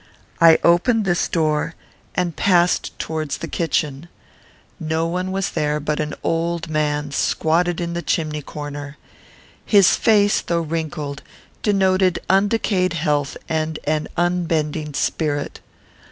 [0.39, 1.75] I opened this door,
[2.15, 4.09] and passed towards the kitchen.
[4.79, 8.97] No one was there but an old man, squatted in the chimney corner.
[9.63, 11.21] His face, though wrinkled,
[11.61, 15.59] denoted undecayed health and an unbending spirit.